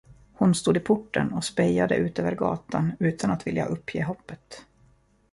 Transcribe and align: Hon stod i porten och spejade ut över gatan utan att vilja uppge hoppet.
Hon 0.33 0.55
stod 0.55 0.77
i 0.77 0.79
porten 0.79 1.31
och 1.33 1.43
spejade 1.43 1.95
ut 1.95 2.19
över 2.19 2.35
gatan 2.35 2.91
utan 2.99 3.31
att 3.31 3.47
vilja 3.47 3.65
uppge 3.65 4.03
hoppet. 4.03 4.65